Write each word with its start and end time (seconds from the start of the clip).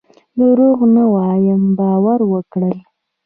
دروغ 0.39 0.79
نه 0.95 1.03
وایم 1.13 1.61
باور 1.77 2.19
وکړئ. 2.31 2.75